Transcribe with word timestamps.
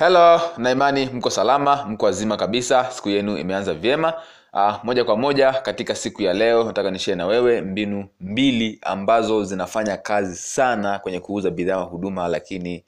Hello, 0.00 0.40
na 0.56 0.70
imani 0.70 1.06
mko 1.06 1.30
salama, 1.30 1.84
mko 1.84 2.06
wazima 2.06 2.36
kabisa, 2.36 2.90
siku 2.90 3.08
yenu 3.08 3.38
imeanza 3.38 3.74
vyema. 3.74 4.12
Uh, 4.52 4.84
moja 4.84 5.04
kwa 5.04 5.16
moja 5.16 5.52
katika 5.52 5.94
siku 5.94 6.22
ya 6.22 6.32
leo 6.34 6.64
nataka 6.64 6.90
nishare 6.90 7.16
na 7.16 7.26
wewe 7.26 7.60
mbinu 7.60 8.08
mbili 8.20 8.78
ambazo 8.82 9.44
zinafanya 9.44 9.96
kazi 9.96 10.36
sana 10.36 10.98
kwenye 10.98 11.20
kuuza 11.20 11.50
bidhaa 11.50 11.80
huduma, 11.80 12.28
lakini 12.28 12.84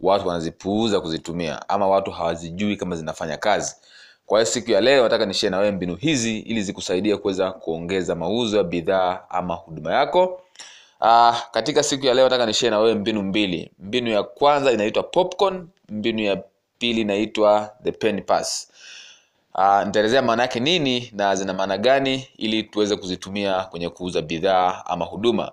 watu 0.00 0.28
wanazipuuza 0.28 1.00
kuzitumia 1.00 1.68
ama 1.68 1.88
watu 1.88 2.10
hawazijui 2.10 2.76
kama 2.76 2.96
zinafanya 2.96 3.36
kazi. 3.36 3.76
Kwa 4.26 4.38
hiyo 4.40 4.52
siku 4.52 4.70
ya 4.70 4.80
leo 4.80 5.02
nataka 5.02 5.26
nishare 5.26 5.50
na 5.50 5.58
wewe 5.58 5.72
mbinu 5.72 5.94
hizi 5.96 6.38
ili 6.38 6.62
zikusaidia 6.62 7.16
kuweza 7.16 7.50
kuongeza 7.52 8.14
mauzo 8.14 8.56
ya 8.56 8.64
bidhaa 8.64 9.20
ama 9.30 9.54
huduma 9.54 9.94
yako. 9.94 10.42
Uh, 11.00 11.36
katika 11.50 11.82
siku 11.82 12.06
ya 12.06 12.14
leo 12.14 12.24
nataka 12.24 12.46
nishare 12.46 12.70
na 12.70 12.78
wewe 12.78 12.94
mbinu 12.94 13.22
mbili. 13.22 13.70
Mbinu 13.78 14.10
ya 14.10 14.22
kwanza 14.22 14.72
inaitwa 14.72 15.02
popcorn, 15.02 15.68
mbinu 15.88 16.20
ya 16.20 16.42
pili 16.78 17.00
inaitwa 17.00 17.74
the 17.84 17.92
pen 17.92 18.22
pass. 18.22 18.68
Uh, 19.54 19.82
nitaelezea 19.86 20.22
maana 20.22 20.42
yake 20.42 20.60
nini 20.60 21.10
na 21.14 21.34
zina 21.36 21.52
maana 21.54 21.78
gani 21.78 22.28
ili 22.36 22.62
tuweze 22.62 22.96
kuzitumia 22.96 23.62
kwenye 23.64 23.88
kuuza 23.88 24.22
bidhaa 24.22 24.82
ama 24.86 25.04
huduma. 25.04 25.52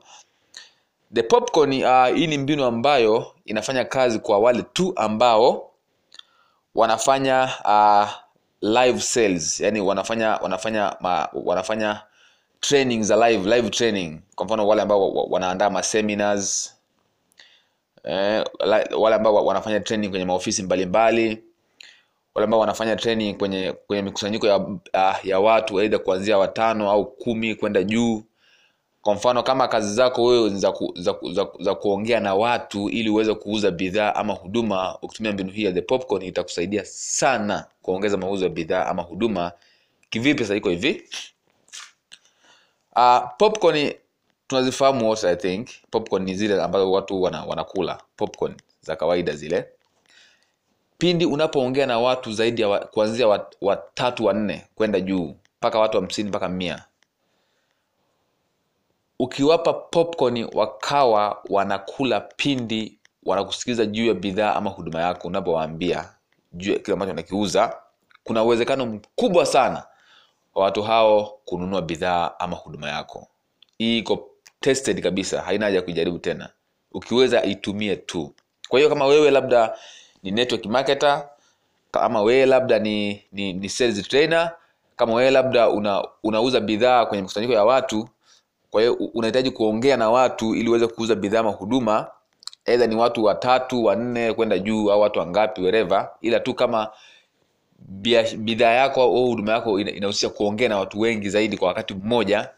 The 1.13 1.23
popcorn 1.23 1.84
uh, 1.84 2.07
hii 2.16 2.27
ni 2.27 2.38
mbinu 2.38 2.66
ambayo 2.66 3.34
inafanya 3.45 3.85
kazi 3.85 4.20
kwa 4.20 4.40
wale 4.40 4.62
tu 4.63 4.93
ambao 4.95 5.71
wanafanya 6.76 7.49
uh, 7.65 8.09
live 8.62 9.02
sales, 9.02 9.59
yani 9.59 9.81
wanafanya 9.81 10.29
wanafanya 10.35 10.95
ma, 10.99 11.29
wanafanya 11.34 12.02
training 12.59 13.04
za 13.04 13.29
live 13.29 13.55
live 13.55 13.70
training 13.70 14.20
kwa 14.35 14.45
mfano 14.45 14.67
wale 14.67 14.81
ambao 14.81 15.02
wa- 15.13 15.21
wa- 15.21 15.27
wanaandaa 15.29 15.70
ma 15.70 15.84
seminars 15.84 16.74
eh, 18.05 18.43
wale 18.99 19.15
ambao 19.15 19.45
wanafanya 19.45 19.79
training 19.79 20.09
kwenye 20.09 20.25
maofisi 20.25 20.63
mbalimbali 20.63 21.43
wale 22.35 22.43
ambao 22.43 22.59
wanafanya 22.59 22.95
training 22.95 23.37
kwenye 23.37 23.73
kwenye 23.87 24.01
mikusanyiko 24.03 24.47
ya, 24.47 24.65
ya 25.23 25.39
watu 25.39 25.79
aidha 25.79 25.99
kuanzia 25.99 26.37
watano 26.37 26.91
au 26.91 27.05
kumi 27.12 27.55
kwenda 27.55 27.84
juu. 27.84 28.23
Kwa 29.01 29.15
mfano 29.15 29.43
kama 29.43 29.67
kazi 29.67 29.93
zako 29.93 30.23
wewe 30.23 30.49
za, 30.49 30.71
ku, 30.71 30.93
za, 30.97 31.15
za, 31.34 31.47
za 31.59 31.75
kuongea 31.75 32.20
na 32.20 32.35
watu 32.35 32.89
ili 32.89 33.09
uweze 33.09 33.34
kuuza 33.34 33.71
bidhaa 33.71 34.15
ama 34.15 34.34
huduma 34.34 34.97
ukitumia 35.01 35.31
mbinu 35.31 35.51
hii 35.51 35.63
ya 35.63 35.71
the 35.71 35.81
popcorn 35.81 36.23
itakusaidia 36.23 36.85
sana 36.85 37.65
kuongeza 37.81 38.17
mauzo 38.17 38.43
ya 38.43 38.49
bidhaa 38.49 38.85
ama 38.85 39.01
huduma. 39.01 39.51
Kivipi 40.09 40.43
sasa 40.43 40.55
iko 40.55 40.69
hivi? 40.69 41.03
Uh, 42.95 43.19
popcorn 43.37 43.93
tunazifahamu 44.48 45.10
wote 45.10 45.29
I 45.29 45.35
think. 45.35 45.68
Popcorn 45.91 46.24
ni 46.24 46.35
zile 46.35 46.63
ambazo 46.63 46.91
watu 46.91 47.21
wana, 47.21 47.43
wanakula 47.43 48.01
popcorn 48.18 48.55
za 48.82 48.96
kawaida 48.96 49.34
zile. 49.35 49.65
Pindi 50.98 51.26
unapoongea 51.26 51.85
na 51.85 51.99
watu 51.99 52.32
zaidi 52.32 52.62
ya 52.62 52.68
wa, 52.70 52.79
kuanzia 52.79 53.27
watatu 53.62 54.26
wa 54.26 54.27
wanne 54.34 54.68
kwenda 54.76 54.99
juu 54.99 55.35
mpaka 55.57 55.79
watu 55.79 55.98
hamsini 56.02 56.29
mpaka 56.29 56.49
mia 56.49 56.84
ukiwapa 59.20 59.74
popcorn 59.74 60.48
wakawa 60.54 61.41
wanakula 61.49 62.20
pindi 62.21 62.99
wanakusikiliza 63.24 63.85
juu 63.85 64.06
ya 64.06 64.13
bidhaa 64.13 64.53
ama 64.56 64.69
huduma 64.69 65.02
yako 65.02 65.28
unapowaambia 65.28 66.09
juu 66.53 66.72
ya 66.74 66.80
kile 66.80 66.94
ambacho 66.94 67.09
wanakiuza 67.09 67.78
kuna 68.24 68.44
uwezekano 68.44 68.85
mkubwa 68.85 69.46
sana 69.46 69.84
wa 70.56 70.63
watu 70.63 70.84
hao 70.84 71.40
kununua 71.46 71.81
bidhaa 71.81 72.31
ama 72.40 72.56
huduma 72.56 72.90
yako 72.90 73.28
hii 73.78 73.97
iko 73.97 74.30
tested 74.66 75.02
kabisa 75.02 75.41
haina 75.41 75.66
haja 75.66 75.78
ya 75.78 75.81
kuijaribu 75.81 76.19
tena. 76.19 76.50
Ukiweza 76.91 77.44
itumie 77.44 77.96
tu. 77.96 78.34
Kwa 78.69 78.80
hiyo 78.80 78.90
kama 78.90 79.06
wewe 79.06 79.31
labda 79.31 79.78
ni 80.24 80.31
network 80.31 80.66
marketer 80.66 81.30
kama 81.91 82.22
wewe 82.22 82.46
labda 82.46 82.80
ni, 82.80 83.24
ni, 83.31 83.53
ni 83.53 83.69
sales 83.69 84.08
trainer 84.08 84.52
kama 84.96 85.13
wewe 85.13 85.31
labda 85.31 85.69
una, 85.69 86.08
unauza 86.24 86.59
bidhaa 86.59 87.06
kwenye 87.06 87.24
mkusanyiko 87.24 87.54
ya 87.54 87.64
watu 87.66 88.09
kwa 88.72 88.81
hiyo 88.81 88.94
unahitaji 88.94 89.52
kuongea 89.52 89.98
na 89.98 90.09
watu 90.09 90.56
ili 90.56 90.70
uweze 90.70 90.88
kuuza 90.88 91.16
bidhaa 91.16 91.40
ama 91.40 91.50
huduma 91.52 92.08
aidha 92.66 92.88
ni 92.88 92.96
watu 92.96 93.24
watatu 93.24 93.84
wanne 93.86 94.34
kwenda 94.34 94.59
juu 94.59 94.92
au 94.92 95.02
watu 95.02 95.20
wangapi 95.20 95.62
wereva 95.62 96.09
ila 96.22 96.40
tu 96.40 96.54
kama 96.54 96.90
bidhaa 98.38 98.72
yako 98.72 99.02
au 99.02 99.28
huduma 99.28 99.52
yako 99.52 99.80
inahusisha 99.80 100.30
kuongea 100.30 100.70
na 100.70 100.78
watu 100.78 101.00
wengi 101.00 101.30
zaidi 101.30 101.58
kwa 101.58 101.68
wakati 101.68 101.94
mmoja 101.94 102.50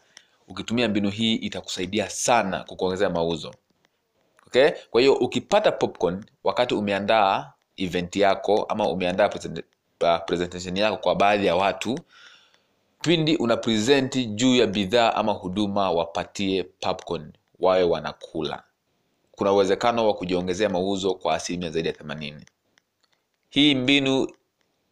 ukitumia 0.48 0.88
mbinu 0.88 1.10
hii 1.10 1.34
itakusaidia 1.34 2.10
sana 2.10 2.64
kukuongezea 2.64 3.10
mauzo. 3.10 3.54
Okay? 4.46 4.70
Kwa 4.90 5.00
hiyo 5.00 5.14
ukipata 5.14 5.72
popcorn 5.72 6.24
wakati 6.44 6.74
umeandaa 6.74 7.52
event 7.76 8.16
yako 8.16 8.62
ama 8.68 8.88
umeandaa 8.88 9.28
present, 9.28 9.58
uh, 10.02 10.16
presentation 10.26 10.76
yako 10.76 10.96
kwa 10.96 11.14
baadhi 11.14 11.46
ya 11.46 11.56
watu 11.56 11.98
pindi 13.02 13.36
una 13.36 13.56
presenti 13.56 14.24
juu 14.26 14.54
ya 14.56 14.66
bidhaa 14.66 15.12
ama 15.14 15.32
huduma 15.32 15.90
wapatie 15.90 16.62
popcorn 16.62 17.32
wawe 17.60 17.82
wanakula. 17.82 18.62
Kuna 19.30 19.52
uwezekano 19.52 20.06
wa 20.06 20.14
kujiongezea 20.14 20.68
mauzo 20.68 21.14
kwa 21.14 21.34
asilimia 21.34 21.70
zaidi 21.70 21.88
ya 21.88 21.94
themanini. 21.94 22.44
Hii 23.50 23.74
mbinu 23.74 24.28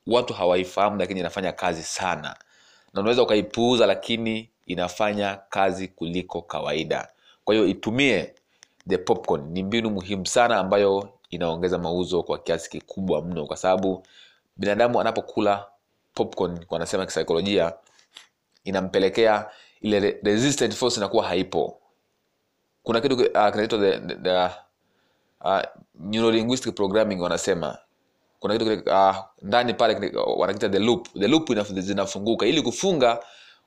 watu 0.06 0.34
hawaifahamu 0.34 0.96
lakini 0.98 1.20
inafanya 1.20 1.52
kazi 1.52 1.82
sana. 1.82 2.36
Na 2.94 3.00
unaweza 3.00 3.22
ukaipuuza 3.22 3.86
lakini 3.86 4.50
inafanya 4.66 5.38
kazi 5.50 5.88
kuliko 5.88 6.42
kawaida. 6.42 7.08
Kwa 7.44 7.54
hiyo 7.54 7.66
itumie 7.66 8.34
the 8.88 8.98
popcorn. 8.98 9.50
Ni 9.52 9.62
mbinu 9.62 9.90
muhimu 9.90 10.26
sana 10.26 10.56
ambayo 10.58 11.08
inaongeza 11.30 11.78
mauzo 11.78 12.22
kwa 12.22 12.38
kiasi 12.38 12.70
kikubwa 12.70 13.22
mno 13.22 13.46
kwa 13.46 13.56
sababu 13.56 14.06
binadamu 14.56 15.00
anapokula 15.00 15.66
popcorn 16.14 16.64
wanasema 16.70 17.06
kisaikolojia 17.06 17.72
inampelekea 18.64 19.50
ile 19.80 20.20
resistant 20.22 20.74
force 20.74 20.96
inakuwa 21.00 21.24
haipo. 21.28 21.78
Kuna 22.82 23.00
kitu 23.00 23.14
uh, 23.14 23.50
kinaitwa 23.50 23.78
the, 23.78 23.98
the, 24.00 24.14
the 24.14 24.48
uh, 25.44 25.60
neurolinguistic 25.94 26.74
programming 26.74 27.20
wanasema. 27.20 27.78
Kuna 28.40 28.58
kitu 28.58 28.90
uh, 28.90 29.16
ndani 29.42 29.74
pale 29.74 30.12
wanakita 30.36 30.68
the 30.68 30.78
loop. 30.78 31.08
The 31.20 31.28
loop 31.28 31.50
inafunguka 31.90 32.46
ili 32.46 32.62
kufunga 32.62 33.18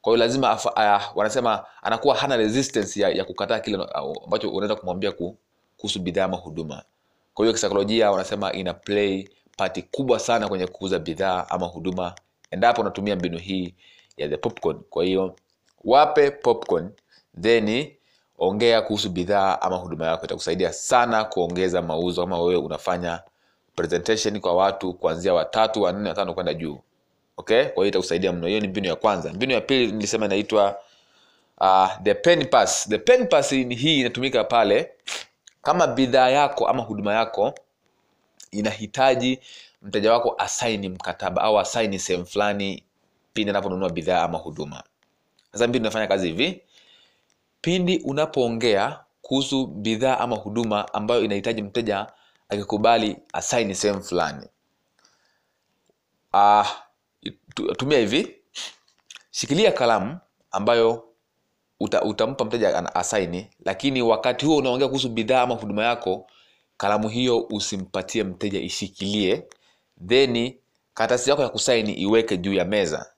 kwa 0.01 0.13
hiyo 0.13 0.25
lazima 0.25 0.49
afa, 0.49 0.69
uh, 0.71 1.17
wanasema 1.17 1.65
anakuwa 1.81 2.15
hana 2.15 2.37
resistance 2.37 3.01
ya, 3.01 3.09
ya 3.09 3.25
kukataa 3.25 3.59
kile 3.59 3.87
ambacho 4.23 4.49
unaweza 4.49 4.75
kumwambia 4.75 5.11
ku- 5.11 5.37
kuhusu 5.77 5.99
bidhaa 5.99 6.23
ama 6.25 6.37
huduma. 6.37 6.83
Kwa 7.33 7.45
hiyo 7.45 7.53
kisaikolojia 7.53 8.11
wanasema 8.11 8.53
ina 8.53 8.73
play 8.73 9.29
pati 9.57 9.81
kubwa 9.81 10.19
sana 10.19 10.47
kwenye 10.47 10.67
kuuza 10.67 10.99
bidhaa 10.99 11.45
ama 11.49 11.65
huduma 11.65 12.15
endapo 12.51 12.81
unatumia 12.81 13.15
mbinu 13.15 13.37
hii 13.37 13.75
ya 14.17 14.29
the 14.29 14.37
popcorn. 14.37 14.79
Kwa 14.89 15.03
hiyo 15.05 15.35
wape 15.83 16.31
popcorn 16.31 16.91
then 17.41 17.87
ongea 18.37 18.81
kuhusu 18.81 19.09
bidhaa 19.09 19.61
ama 19.61 19.75
huduma 19.75 20.05
yako. 20.05 20.25
Itakusaidia 20.25 20.73
sana 20.73 21.23
kuongeza 21.23 21.81
mauzo 21.81 22.21
kama 22.21 22.39
wewe 22.39 22.55
unafanya 22.55 23.21
presentation 23.75 24.39
kwa 24.39 24.53
watu 24.55 24.93
kuanzia 24.93 25.33
watatu 25.33 25.81
wanne 25.81 26.09
watano 26.09 26.33
kwenda 26.33 26.53
juu 26.53 26.79
okay? 27.39 27.63
Kwa 27.63 27.73
hiyo 27.73 27.85
itakusaidia 27.87 28.31
mno. 28.33 28.47
Hiyo 28.47 28.59
ni 28.59 28.67
mbinu 28.67 28.87
ya 28.87 28.95
kwanza. 28.95 29.33
Mbinu 29.33 29.53
ya 29.53 29.61
pili 29.61 29.91
nilisema 29.91 30.25
inaitwa 30.25 30.79
uh, 31.61 31.89
the 32.03 32.13
pen 32.13 32.45
pass 32.49 32.89
the 32.89 32.97
pen 32.97 33.27
pass 33.27 33.51
ni- 33.51 33.75
hii 33.75 33.99
inatumika 33.99 34.43
pale 34.43 34.91
kama 35.61 35.87
bidhaa 35.87 36.29
yako 36.29 36.67
ama 36.67 36.83
huduma 36.83 37.13
yako 37.13 37.53
inahitaji 38.51 39.39
mteja 39.81 40.13
wako 40.13 40.35
asaini 40.37 40.89
mkataba 40.89 41.41
au 41.41 41.59
asaini 41.59 41.99
sehemu 41.99 42.25
fulani 42.25 42.83
pindi 43.33 43.49
anaponunua 43.49 43.89
bidhaa 43.89 44.23
ama 44.23 44.37
huduma. 44.37 44.83
Sasa 45.51 45.67
mbinu 45.67 45.83
inafanya 45.85 46.07
kazi 46.07 46.27
hivi. 46.27 46.61
Pindi 47.61 47.97
unapoongea 47.97 48.99
kuhusu 49.21 49.67
bidhaa 49.67 50.17
ama 50.17 50.35
huduma 50.35 50.93
ambayo 50.93 51.21
inahitaji 51.23 51.61
mteja 51.61 52.07
akikubali 52.49 53.17
asaini 53.33 53.75
sehemu 53.75 54.03
fulani. 54.03 54.47
Uh, 56.33 56.67
tumia 57.59 57.99
hivi. 57.99 58.35
Shikilia 59.31 59.71
kalamu 59.71 60.17
ambayo 60.51 61.03
uta, 61.79 62.01
utampa 62.01 62.45
mteja 62.45 62.95
asaini 62.95 63.47
lakini 63.65 64.01
wakati 64.01 64.45
huo 64.45 64.57
unaongea 64.57 64.87
kuhusu 64.87 65.09
bidhaa 65.09 65.41
ama 65.41 65.55
huduma 65.55 65.83
yako 65.83 66.27
kalamu 66.77 67.09
hiyo 67.09 67.39
usimpatie 67.51 68.23
mteja 68.23 68.59
ishikilie. 68.59 69.43
Then 70.07 70.53
karatasi 70.93 71.29
yako 71.29 71.41
ya 71.41 71.49
kusaini 71.49 71.93
iweke 71.93 72.37
juu 72.37 72.53
ya 72.53 72.65
meza. 72.65 73.11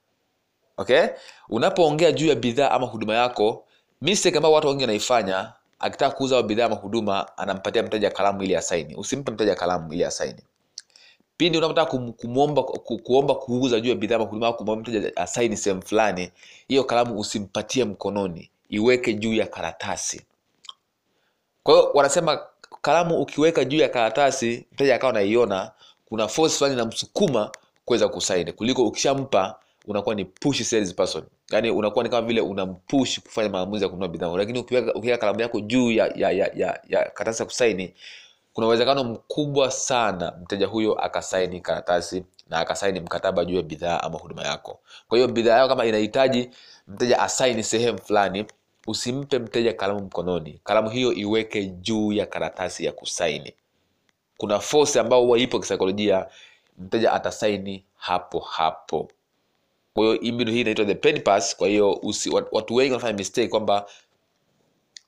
Okay? 0.78 1.04
Unapoongea 1.50 2.12
juu 2.12 2.28
ya 2.28 2.36
bidhaa 2.36 2.72
ama 2.72 2.88
huduma 2.88 3.14
yako 3.16 3.68
mistake 4.02 4.38
ambayo 4.38 4.56
watu 4.56 4.68
wengi 4.68 4.84
wanaifanya 4.84 5.54
akitaka 5.80 6.16
kuuza 6.16 6.44
bidhaa 6.44 6.66
ama 6.66 6.76
huduma 6.76 7.38
anampatia 7.38 7.84
mteja 7.84 8.12
kalamu 8.12 8.44
ili 8.44 8.56
asaini. 8.56 8.96
Usimpe 8.96 9.32
mteja 9.32 9.56
kalamu 9.56 9.94
ili 9.94 10.04
asaini 10.06 10.42
pindi 11.42 11.58
unapotaka 11.58 11.92
kum, 11.92 12.14
kumwomba 12.14 12.64
ku, 12.64 12.98
kuomba 12.98 13.36
kuuza 13.36 13.80
juu 13.80 13.90
ya 13.90 13.96
bidhaa 13.96 14.26
kulima 14.26 14.54
kumwomba 14.54 14.82
mteja 14.92 15.18
asaini 15.18 15.58
sehemu 15.58 15.82
fulani 15.82 16.32
hiyo 16.68 16.84
kalamu 16.84 17.20
usimpatie 17.20 17.86
mkononi 17.86 18.50
iweke 18.70 19.14
juu 19.14 19.34
ya 19.34 19.48
karatasi. 19.48 20.22
Kwa 21.64 21.74
hiyo 21.76 21.92
wanasema 21.94 22.40
kalamu 22.82 23.22
ukiweka 23.22 23.66
juu 23.66 23.78
ya 23.78 23.90
karatasi 23.90 24.66
mteja 24.72 24.96
akawa 24.96 25.14
naiona 25.14 25.72
kuna 26.06 26.28
force 26.28 26.58
fulani 26.58 26.76
inamsukuma 26.76 27.52
kuweza 27.86 28.08
kusaini. 28.10 28.52
Kuliko 28.54 28.88
ukishampa 28.88 29.56
unakuwa 29.88 30.16
ni 30.16 30.26
push 30.26 30.62
sales 30.64 30.96
person 30.96 31.24
yani 31.52 31.72
unakuwa 31.72 32.04
ni 32.04 32.10
kama 32.10 32.28
vile 32.28 32.42
unampush 32.42 33.20
kufanya 33.20 33.50
maamuzi 33.50 33.84
ya 33.84 33.90
kununua 33.90 34.08
bidhaa. 34.08 34.38
Lakini 34.38 34.60
ukiweka 34.60 34.94
ukiweka 34.94 35.18
kalamu 35.22 35.42
yako 35.42 35.60
juu 35.60 35.92
ya 35.92 36.08
ya 36.16 36.32
ya, 36.32 36.52
ya, 36.56 36.80
ya 36.90 37.04
karatasi 37.14 37.42
ya 37.42 37.46
kusaini 37.46 37.94
kuna 38.54 38.68
uwezekano 38.68 39.04
mkubwa 39.04 39.72
sana 39.72 40.34
mteja 40.42 40.68
huyo 40.68 40.94
akasaini 40.94 41.62
karatasi 41.62 42.24
na 42.50 42.60
akasaini 42.60 43.00
mkataba 43.00 43.46
juu 43.46 43.56
ya 43.56 43.62
bidhaa 43.62 44.00
ama 44.00 44.18
huduma 44.18 44.44
yako. 44.44 44.80
Kwa 45.08 45.18
hiyo 45.18 45.28
bidhaa 45.28 45.58
yako 45.58 45.70
kama 45.70 45.86
inahitaji 45.86 46.50
mteja 46.88 47.20
asaini 47.20 47.64
sehemu 47.64 47.98
fulani 48.02 48.46
usimpe 48.88 49.40
mteja 49.40 49.74
kalamu 49.74 50.00
mkononi. 50.00 50.60
Kalamu 50.64 50.90
hiyo 50.90 51.14
iweke 51.14 51.66
juu 51.66 52.12
ya 52.12 52.26
karatasi 52.26 52.86
ya 52.86 52.92
kusaini. 52.92 53.54
Kuna 54.38 54.60
force 54.60 55.00
ambayo 55.00 55.22
huwa 55.24 55.40
ipo 55.40 55.60
kisaikolojia 55.60 56.28
mteja 56.78 57.14
atasaini 57.14 57.86
hapo 57.96 58.40
hapo. 58.40 59.12
Kwa 59.94 60.04
hiyo 60.06 60.34
mbinu 60.34 60.52
hii 60.52 60.62
inaitwa 60.62 60.86
the 60.86 60.96
pen 60.96 61.22
pass. 61.22 61.56
Kwa 61.58 61.68
hiyo 61.68 62.02
watu 62.52 62.76
wengi 62.76 62.92
wanafanya 62.92 63.18
mistake 63.18 63.48
kwamba 63.48 63.86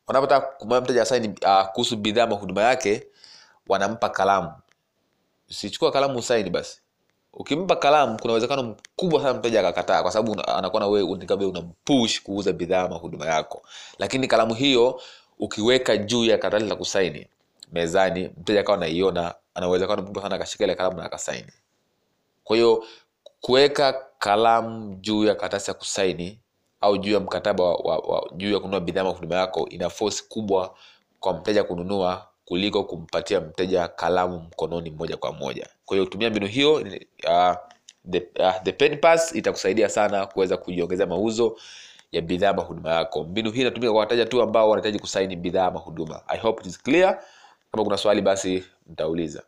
wanapotaka 0.07 0.47
kumwambia 0.47 0.81
mteja 0.85 1.01
asaini 1.01 1.27
uh, 1.27 1.65
kuhusu 1.67 1.97
bidhaa 1.97 2.23
ama 2.23 2.35
huduma 2.35 2.61
yake 2.63 3.03
wanampa 3.67 4.09
kalamu. 4.09 4.51
Sichukua 5.49 5.91
kalamu 5.91 6.19
usaini 6.19 6.49
basi. 6.49 6.81
Ukimpa 7.33 7.75
kalamu 7.75 8.17
kuna 8.21 8.33
uwezekano 8.33 8.63
mkubwa 8.63 9.21
sana 9.21 9.33
mteja 9.33 9.59
akakataa 9.59 10.01
kwa 10.01 10.11
sababu 10.11 10.41
anakuwa 10.47 10.79
na 10.79 10.87
wewe 10.87 11.15
vile 11.15 11.45
unampush 11.45 12.21
kuuza 12.21 12.53
bidhaa 12.53 12.83
ama 12.83 12.95
huduma 12.95 13.25
yako. 13.25 13.63
Lakini 13.99 14.27
kalamu 14.27 14.53
hiyo 14.53 15.01
ukiweka 15.39 15.97
juu 15.97 16.25
ya 16.25 16.37
karatasi 16.37 16.69
la 16.69 16.75
kusaini 16.75 17.27
mezani 17.71 18.31
mteja 18.37 18.59
akawa 18.59 18.77
anaiona 18.77 19.35
ana 19.55 19.67
uwezekano 19.67 20.01
mkubwa 20.01 20.23
sana 20.23 20.35
akashika 20.35 20.63
ile 20.63 20.75
kalamu 20.75 20.97
na 20.97 21.03
akasaini. 21.03 21.51
Kwa 22.43 22.55
hiyo 22.55 22.83
kuweka 23.41 24.05
kalamu 24.19 24.95
juu 24.95 25.23
ya 25.25 25.35
karatasi 25.35 25.69
ya 25.71 25.73
kusaini 25.73 26.39
au 26.81 26.97
juu 26.97 27.13
ya 27.13 27.19
mkataba 27.19 27.63
wa, 27.63 27.75
wa, 27.75 27.97
wa, 27.97 28.29
juu 28.35 28.53
ya 28.53 28.59
kununua 28.59 28.79
bidhaa 28.79 29.01
ama 29.01 29.09
huduma 29.09 29.35
yako 29.35 29.69
ina 29.69 29.89
force 29.89 30.23
kubwa 30.29 30.75
kwa 31.19 31.33
mteja 31.33 31.63
kununua 31.63 32.27
kuliko 32.45 32.83
kumpatia 32.83 33.41
mteja 33.41 33.87
kalamu 33.87 34.39
mkononi 34.39 34.89
moja 34.89 35.17
kwa 35.17 35.31
moja. 35.33 35.67
Kwa 35.85 35.95
hiyo 35.97 36.05
kutumia 36.05 36.29
mbinu 36.29 36.47
hiyo 36.47 36.73
uh, 36.73 37.55
the, 38.11 38.27
uh, 38.39 38.53
the 38.63 38.71
pen 38.71 38.97
pass 38.97 39.35
itakusaidia 39.35 39.89
sana 39.89 40.25
kuweza 40.25 40.57
kujiongezea 40.57 41.05
mauzo 41.07 41.57
ya 42.11 42.21
bidhaa 42.21 42.49
ama 42.49 42.61
huduma 42.61 42.93
yako. 42.93 43.23
Mbinu 43.23 43.51
hii 43.51 43.61
inatumika 43.61 43.91
kwa 43.91 43.99
wateja 43.99 44.25
tu 44.25 44.41
ambao 44.41 44.69
wanahitaji 44.69 44.99
kusaini 44.99 45.35
bidhaa 45.35 45.65
ama 45.65 45.79
huduma. 45.79 46.21
I 46.27 46.37
hope 46.39 46.61
it 46.61 46.67
is 46.67 46.83
clear. 46.83 47.23
Kama 47.71 47.83
kuna 47.83 47.97
swali 47.97 48.21
basi 48.21 48.63
mtauliza 48.89 49.43